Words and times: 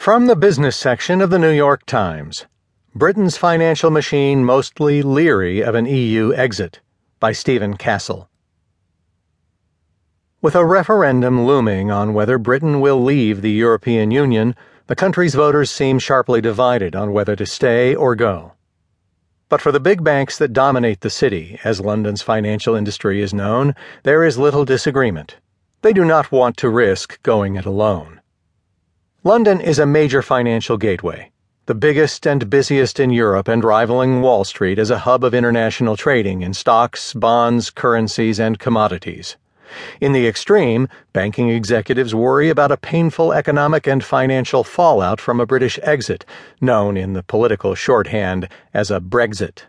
From 0.00 0.28
the 0.28 0.34
business 0.34 0.78
section 0.78 1.20
of 1.20 1.28
the 1.28 1.38
New 1.38 1.50
York 1.50 1.84
Times 1.84 2.46
Britain's 2.94 3.36
Financial 3.36 3.90
Machine 3.90 4.42
Mostly 4.42 5.02
Leery 5.02 5.60
of 5.60 5.74
an 5.74 5.84
EU 5.84 6.32
Exit 6.32 6.80
by 7.18 7.32
Stephen 7.32 7.76
Castle. 7.76 8.30
With 10.40 10.54
a 10.54 10.64
referendum 10.64 11.44
looming 11.44 11.90
on 11.90 12.14
whether 12.14 12.38
Britain 12.38 12.80
will 12.80 12.98
leave 13.04 13.42
the 13.42 13.50
European 13.50 14.10
Union, 14.10 14.56
the 14.86 14.96
country's 14.96 15.34
voters 15.34 15.70
seem 15.70 15.98
sharply 15.98 16.40
divided 16.40 16.96
on 16.96 17.12
whether 17.12 17.36
to 17.36 17.44
stay 17.44 17.94
or 17.94 18.16
go. 18.16 18.54
But 19.50 19.60
for 19.60 19.70
the 19.70 19.80
big 19.80 20.02
banks 20.02 20.38
that 20.38 20.54
dominate 20.54 21.02
the 21.02 21.10
city, 21.10 21.60
as 21.62 21.78
London's 21.78 22.22
financial 22.22 22.74
industry 22.74 23.20
is 23.20 23.34
known, 23.34 23.74
there 24.04 24.24
is 24.24 24.38
little 24.38 24.64
disagreement. 24.64 25.36
They 25.82 25.92
do 25.92 26.06
not 26.06 26.32
want 26.32 26.56
to 26.56 26.70
risk 26.70 27.22
going 27.22 27.56
it 27.56 27.66
alone. 27.66 28.19
London 29.22 29.60
is 29.60 29.78
a 29.78 29.84
major 29.84 30.22
financial 30.22 30.78
gateway, 30.78 31.30
the 31.66 31.74
biggest 31.74 32.26
and 32.26 32.48
busiest 32.48 32.98
in 32.98 33.10
Europe 33.10 33.48
and 33.48 33.62
rivaling 33.62 34.22
Wall 34.22 34.44
Street 34.44 34.78
as 34.78 34.88
a 34.88 35.00
hub 35.00 35.22
of 35.22 35.34
international 35.34 35.94
trading 35.94 36.40
in 36.40 36.54
stocks, 36.54 37.12
bonds, 37.12 37.68
currencies, 37.68 38.40
and 38.40 38.58
commodities. 38.58 39.36
In 40.00 40.14
the 40.14 40.26
extreme, 40.26 40.88
banking 41.12 41.50
executives 41.50 42.14
worry 42.14 42.48
about 42.48 42.72
a 42.72 42.78
painful 42.78 43.34
economic 43.34 43.86
and 43.86 44.02
financial 44.02 44.64
fallout 44.64 45.20
from 45.20 45.38
a 45.38 45.44
British 45.44 45.78
exit, 45.82 46.24
known 46.62 46.96
in 46.96 47.12
the 47.12 47.22
political 47.22 47.74
shorthand 47.74 48.48
as 48.72 48.90
a 48.90 49.00
Brexit. 49.00 49.64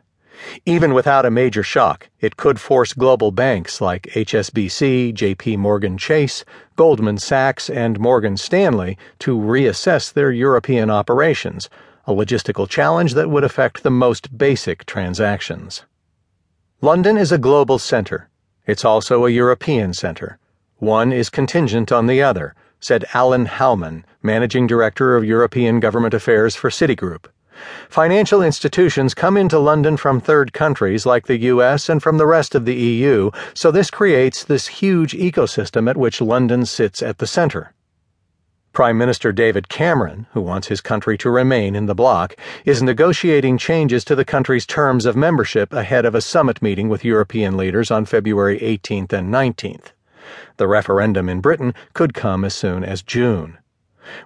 Even 0.66 0.94
without 0.94 1.26
a 1.26 1.31
major 1.31 1.63
shock, 1.63 2.09
it 2.20 2.38
could 2.38 2.59
force 2.59 2.94
global 2.94 3.31
banks 3.31 3.81
like 3.81 4.04
HSBC, 4.13 5.14
JP 5.14 5.58
Morgan 5.58 5.98
Chase, 5.98 6.44
Goldman 6.76 7.17
Sachs, 7.17 7.70
and 7.70 8.00
Morgan 8.00 8.38
Stanley 8.38 8.98
to 9.20 9.38
reassess 9.38 10.12
their 10.12 10.31
European 10.31 10.90
operations, 10.90 11.70
a 12.05 12.12
logistical 12.12 12.67
challenge 12.67 13.14
that 13.14 13.30
would 13.30 13.44
affect 13.44 13.83
the 13.83 13.92
most 13.92 14.38
basic 14.38 14.86
transactions. 14.86 15.83
London 16.81 17.17
is 17.17 17.31
a 17.31 17.38
global 17.38 17.78
center 17.78 18.30
it's 18.67 18.86
also 18.86 19.26
a 19.26 19.30
European 19.31 19.94
center. 19.94 20.38
One 20.78 21.11
is 21.11 21.30
contingent 21.30 21.92
on 21.92 22.05
the 22.05 22.22
other, 22.22 22.53
said 22.80 23.05
Alan 23.14 23.45
Houmann, 23.45 24.05
Managing 24.22 24.67
Director 24.67 25.16
of 25.16 25.26
European 25.26 25.80
Government 25.80 26.14
Affairs 26.14 26.55
for 26.55 26.70
Citigroup. 26.70 27.26
Financial 27.90 28.42
institutions 28.42 29.14
come 29.14 29.38
into 29.38 29.59
London 29.59 29.98
from 29.98 30.20
third 30.20 30.54
countries 30.54 31.06
like 31.06 31.28
the 31.28 31.38
US 31.38 31.90
and 31.90 32.02
from 32.02 32.17
the 32.17 32.26
rest 32.26 32.56
of 32.56 32.66
the 32.66 32.76
EU, 32.76 33.31
so 33.54 33.72
this 33.72 33.90
creates 33.90 34.44
this 34.44 34.67
huge 34.67 35.14
ecosystem 35.14 35.89
at 35.89 35.98
which 35.98 36.22
London 36.22 36.66
sits 36.66 37.02
at 37.02 37.17
the 37.17 37.28
center. 37.28 37.73
Prime 38.73 38.98
Minister 38.98 39.34
David 39.34 39.67
Cameron, 39.67 40.28
who 40.32 40.39
wants 40.39 40.70
his 40.70 40.80
country 40.80 41.17
to 41.17 41.30
remain 41.30 41.76
in 41.76 41.88
the 41.88 41.95
bloc, 41.95 42.38
is 42.64 42.82
negotiating 42.82 43.58
changes 43.58 44.06
to 44.06 44.16
the 44.16 44.23
country's 44.23 44.66
terms 44.66 45.06
of 45.06 45.17
membership 45.17 45.73
ahead 45.73 46.06
of 46.06 46.16
a 46.16 46.22
summit 46.22 46.62
meeting 46.62 46.88
with 46.88 47.04
European 47.04 47.58
leaders 47.58 47.92
on 47.92 48.06
February 48.06 48.59
18th 48.59 49.12
and 49.12 49.34
19th. 49.34 49.92
The 50.56 50.70
referendum 50.70 51.28
in 51.28 51.42
Britain 51.42 51.73
could 51.94 52.14
come 52.14 52.45
as 52.45 52.54
soon 52.54 52.86
as 52.86 53.02
June. 53.02 53.58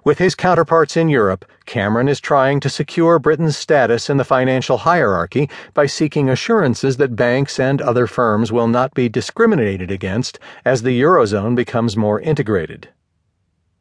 With 0.04 0.18
his 0.18 0.34
counterparts 0.34 0.96
in 0.96 1.08
Europe, 1.08 1.44
Cameron 1.66 2.08
is 2.08 2.20
trying 2.20 2.60
to 2.60 2.68
secure 2.68 3.18
Britain's 3.18 3.56
status 3.56 4.08
in 4.08 4.16
the 4.16 4.24
financial 4.24 4.78
hierarchy 4.78 5.50
by 5.74 5.86
seeking 5.86 6.28
assurances 6.28 6.96
that 6.96 7.16
banks 7.16 7.58
and 7.58 7.82
other 7.82 8.06
firms 8.06 8.52
will 8.52 8.68
not 8.68 8.94
be 8.94 9.08
discriminated 9.08 9.90
against 9.90 10.38
as 10.64 10.82
the 10.82 11.00
Eurozone 11.00 11.54
becomes 11.54 11.96
more 11.96 12.20
integrated. 12.20 12.88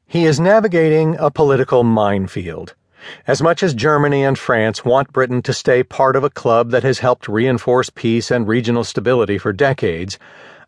He 0.08 0.26
is 0.26 0.40
navigating 0.40 1.16
a 1.18 1.32
political 1.32 1.84
minefield. 1.84 2.76
As 3.28 3.42
much 3.42 3.62
as 3.62 3.74
Germany 3.74 4.24
and 4.24 4.38
France 4.38 4.84
want 4.84 5.14
Britain 5.14 5.42
to 5.44 5.54
stay 5.54 5.84
part 5.84 6.16
of 6.16 6.24
a 6.24 6.30
club 6.30 6.72
that 6.72 6.84
has 6.84 7.00
helped 7.00 7.28
reinforce 7.28 7.90
peace 7.90 8.32
and 8.32 8.48
regional 8.48 8.84
stability 8.84 9.38
for 9.38 9.54
decades, 9.54 10.18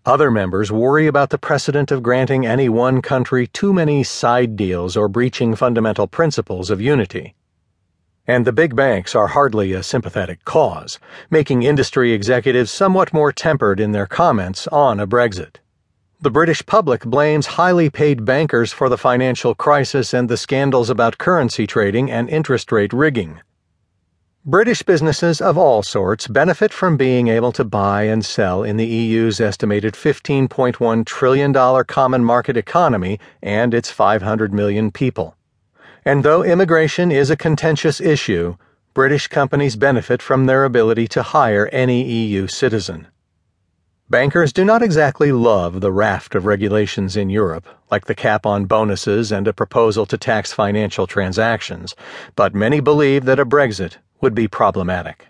other 0.08 0.32
members 0.32 0.72
worry 0.72 1.06
about 1.06 1.32
the 1.32 1.38
precedent 1.38 1.92
of 1.92 2.02
granting 2.02 2.46
any 2.46 2.70
one 2.70 3.02
country 3.02 3.46
too 3.46 3.74
many 3.74 4.06
side 4.06 4.56
deals 4.56 4.96
or 4.96 5.10
breaching 5.10 5.54
fundamental 5.54 6.08
principles 6.08 6.70
of 6.70 6.80
unity. 6.80 7.36
And 8.26 8.48
the 8.48 8.54
big 8.54 8.74
banks 8.74 9.16
are 9.16 9.28
hardly 9.28 9.74
a 9.74 9.84
sympathetic 9.84 10.46
cause, 10.46 10.98
making 11.30 11.64
industry 11.64 12.14
executives 12.14 12.72
somewhat 12.72 13.12
more 13.12 13.34
tempered 13.34 13.82
in 13.82 13.92
their 13.92 14.08
comments 14.08 14.66
on 14.68 15.02
a 15.02 15.06
Brexit. 15.06 15.58
The 16.22 16.32
British 16.32 16.66
public 16.66 17.04
blames 17.04 17.46
highly 17.46 17.90
paid 17.90 18.24
bankers 18.24 18.72
for 18.72 18.88
the 18.88 18.98
financial 18.98 19.56
crisis 19.56 20.14
and 20.14 20.30
the 20.30 20.38
scandals 20.38 20.90
about 20.90 21.18
currency 21.18 21.68
trading 21.68 22.10
and 22.10 22.30
interest 22.30 22.72
rate 22.72 22.94
rigging. 22.94 23.42
British 24.48 24.82
businesses 24.82 25.42
of 25.42 25.58
all 25.58 25.84
sorts 25.84 26.26
benefit 26.26 26.72
from 26.72 26.96
being 26.96 27.28
able 27.28 27.52
to 27.52 27.66
buy 27.66 28.04
and 28.04 28.24
sell 28.24 28.64
in 28.64 28.78
the 28.78 28.86
EU's 28.86 29.42
estimated 29.42 29.94
$15.1 29.94 31.06
trillion 31.06 31.84
common 31.84 32.24
market 32.24 32.56
economy 32.56 33.20
and 33.44 33.74
its 33.74 33.92
500 33.92 34.54
million 34.54 34.90
people. 34.90 35.36
And 36.06 36.24
though 36.24 36.46
immigration 36.46 37.12
is 37.12 37.30
a 37.30 37.36
contentious 37.36 38.00
issue, 38.00 38.56
British 38.94 39.28
companies 39.28 39.76
benefit 39.76 40.22
from 40.22 40.46
their 40.46 40.64
ability 40.64 41.10
to 41.10 41.24
hire 41.24 41.68
any 41.74 42.06
EU 42.06 42.48
citizen. 42.48 43.08
Bankers 44.10 44.54
do 44.54 44.64
not 44.64 44.82
exactly 44.82 45.34
love 45.34 45.82
the 45.82 45.92
raft 45.92 46.36
of 46.36 46.46
regulations 46.46 47.18
in 47.18 47.30
Europe, 47.30 47.68
like 47.92 48.06
the 48.06 48.16
cap 48.16 48.46
on 48.46 48.64
bonuses 48.64 49.30
and 49.34 49.46
a 49.46 49.52
proposal 49.52 50.06
to 50.06 50.18
tax 50.18 50.54
financial 50.54 51.06
transactions, 51.06 51.94
but 52.38 52.56
many 52.56 52.80
believe 52.80 53.26
that 53.26 53.42
a 53.42 53.46
Brexit 53.46 53.98
would 54.22 54.36
be 54.36 54.48
problematic. 54.48 55.28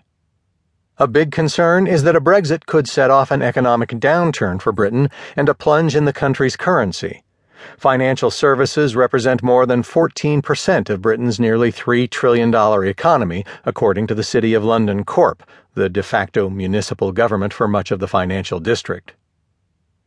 A 0.98 1.06
big 1.06 1.30
concern 1.30 1.86
is 1.86 2.02
that 2.02 2.16
a 2.16 2.20
Brexit 2.20 2.66
could 2.66 2.88
set 2.88 3.10
off 3.10 3.30
an 3.30 3.42
economic 3.42 3.90
downturn 3.90 4.60
for 4.60 4.72
Britain 4.72 5.10
and 5.36 5.48
a 5.48 5.54
plunge 5.54 5.94
in 5.94 6.06
the 6.06 6.12
country's 6.12 6.56
currency. 6.56 7.22
Financial 7.76 8.30
services 8.30 8.96
represent 8.96 9.42
more 9.42 9.66
than 9.66 9.82
14% 9.82 10.90
of 10.90 11.02
Britain's 11.02 11.38
nearly 11.38 11.70
$3 11.70 12.10
trillion 12.10 12.54
economy, 12.84 13.44
according 13.64 14.06
to 14.08 14.14
the 14.14 14.24
City 14.24 14.54
of 14.54 14.64
London 14.64 15.04
Corp, 15.04 15.42
the 15.74 15.88
de 15.88 16.02
facto 16.02 16.48
municipal 16.48 17.12
government 17.12 17.52
for 17.52 17.68
much 17.68 17.90
of 17.90 18.00
the 18.00 18.08
financial 18.08 18.58
district. 18.58 19.14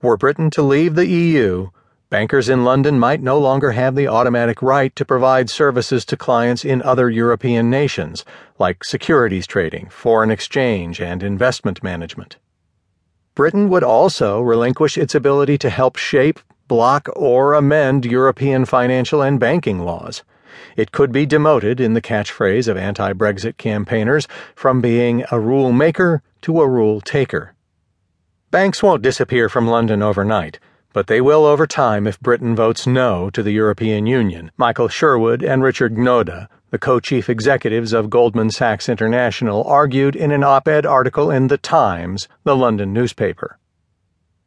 Were 0.02 0.18
Britain 0.18 0.50
to 0.52 0.62
leave 0.62 0.96
the 0.96 1.08
EU, 1.08 1.70
bankers 2.12 2.50
in 2.50 2.64
London 2.64 3.00
might 3.00 3.22
no 3.22 3.40
longer 3.40 3.72
have 3.72 3.96
the 3.96 4.08
automatic 4.08 4.62
right 4.62 4.96
to 4.96 5.04
provide 5.04 5.50
services 5.50 6.06
to 6.06 6.16
clients 6.16 6.64
in 6.64 6.84
other 6.84 7.10
European 7.10 7.70
nations, 7.70 8.24
like 8.60 8.84
securities 8.84 9.48
trading, 9.48 9.88
foreign 9.90 10.30
exchange, 10.30 11.02
and 11.02 11.24
investment 11.24 11.82
management. 11.82 12.38
Britain 13.34 13.70
would 13.70 13.84
also 13.84 14.42
relinquish 14.42 14.98
its 14.98 15.16
ability 15.16 15.58
to 15.58 15.70
help 15.70 15.96
shape 15.96 16.40
block, 16.68 17.10
or 17.18 17.54
amend 17.54 18.06
European 18.06 18.64
financial 18.64 19.22
and 19.22 19.42
banking 19.42 19.80
laws. 19.80 20.24
It 20.78 20.94
could 20.94 21.12
be 21.12 21.26
demoted, 21.26 21.82
in 21.82 21.96
the 21.96 22.02
catchphrase 22.02 22.70
of 22.70 22.78
anti 22.78 23.12
Brexit 23.12 23.58
campaigners, 23.58 24.26
from 24.56 24.80
being 24.80 25.26
a 25.32 25.40
rule 25.40 25.74
maker 25.74 26.24
to 26.44 26.62
a 26.62 26.68
rule 26.68 27.02
taker. 27.02 27.56
Banks 28.52 28.82
won't 28.82 29.02
disappear 29.02 29.50
from 29.50 29.68
London 29.68 30.02
overnight, 30.02 30.60
but 30.94 31.08
they 31.08 31.22
will 31.22 31.46
over 31.46 31.66
time 31.66 32.06
if 32.06 32.20
Britain 32.20 32.56
votes 32.56 32.86
no 32.86 33.30
to 33.30 33.42
the 33.42 33.52
European 33.52 34.06
Union, 34.06 34.52
Michael 34.58 34.88
Sherwood 34.88 35.42
and 35.42 35.64
Richard 35.64 35.98
Gnodde, 35.98 36.48
the 36.70 36.80
co 36.80 37.00
chief 37.00 37.30
executives 37.30 37.94
of 37.94 38.10
Goldman 38.10 38.50
Sachs 38.50 38.90
International, 38.90 39.64
argued 39.66 40.16
in 40.16 40.32
an 40.32 40.44
op 40.44 40.68
ed 40.68 40.86
article 40.86 41.32
in 41.32 41.48
The 41.48 41.58
Times, 41.58 42.28
the 42.44 42.56
London 42.56 42.94
newspaper. 42.94 43.58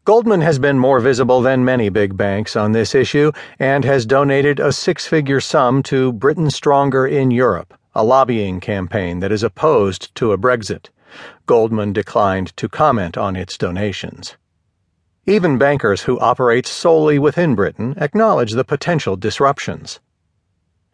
Goldman 0.05 0.43
has 0.43 0.59
been 0.59 0.78
more 0.78 1.00
visible 1.00 1.41
than 1.41 1.65
many 1.65 1.88
big 1.88 2.16
banks 2.16 2.56
on 2.56 2.72
this 2.72 2.94
issue 2.94 3.32
and 3.59 3.84
has 3.87 4.05
donated 4.05 4.61
a 4.61 4.71
six 4.71 5.06
figure 5.06 5.41
sum 5.41 5.82
to 5.84 6.12
Britain 6.12 6.50
Stronger 6.50 7.06
in 7.06 7.31
Europe, 7.31 7.73
a 7.94 8.05
lobbying 8.05 8.61
campaign 8.61 9.20
that 9.20 9.32
is 9.32 9.43
opposed 9.43 10.14
to 10.17 10.32
a 10.32 10.38
Brexit. 10.38 10.90
Goldman 11.47 11.94
declined 11.94 12.55
to 12.58 12.69
comment 12.69 13.17
on 13.17 13.35
its 13.35 13.56
donations. 13.56 14.37
Even 15.26 15.56
bankers 15.56 16.03
who 16.03 16.21
operate 16.21 16.67
solely 16.67 17.19
within 17.19 17.55
Britain 17.55 17.94
acknowledge 17.97 18.53
the 18.53 18.65
potential 18.65 19.17
disruptions. 19.17 19.99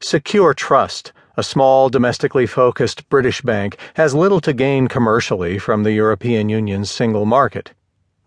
Secure 0.01 0.55
Trust, 0.55 1.13
a 1.37 1.43
small 1.43 1.89
domestically 1.89 2.47
focused 2.47 3.09
British 3.09 3.43
bank, 3.43 3.77
has 3.95 4.15
little 4.15 4.41
to 4.41 4.53
gain 4.53 4.87
commercially 4.87 5.59
from 5.59 5.83
the 5.83 5.91
European 5.91 6.49
Union's 6.49 6.93
single 6.93 7.27
market. 7.27 7.73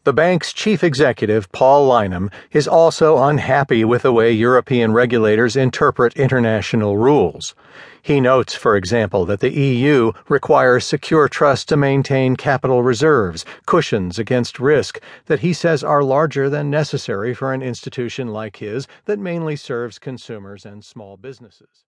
The 0.06 0.12
bank's 0.12 0.52
chief 0.52 0.84
executive, 0.84 1.50
Paul 1.54 1.88
Lynam, 1.90 2.30
is 2.52 2.68
also 2.68 3.24
unhappy 3.24 3.86
with 3.86 4.02
the 4.02 4.12
way 4.12 4.34
European 4.34 4.92
regulators 4.92 5.56
interpret 5.56 6.18
international 6.18 6.98
rules. 6.98 7.56
He 8.02 8.20
notes, 8.20 8.54
for 8.54 8.76
example, 8.76 9.26
that 9.26 9.40
the 9.40 9.58
EU 9.58 10.12
requires 10.28 10.84
secure 10.84 11.30
trust 11.30 11.70
to 11.70 11.78
maintain 11.78 12.36
capital 12.36 12.84
reserves, 12.84 13.46
cushions 13.66 14.20
against 14.20 14.60
risk, 14.60 15.00
that 15.28 15.40
he 15.40 15.54
says 15.54 15.86
are 15.86 16.04
larger 16.04 16.50
than 16.50 16.70
necessary 16.70 17.34
for 17.34 17.54
an 17.54 17.62
institution 17.62 18.28
like 18.28 18.58
his 18.58 18.90
that 19.06 19.20
mainly 19.20 19.56
serves 19.56 20.00
consumers 20.00 20.66
and 20.66 20.84
small 20.84 21.16
businesses. 21.16 21.82